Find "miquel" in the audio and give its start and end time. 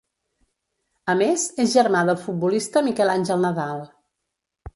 2.89-3.13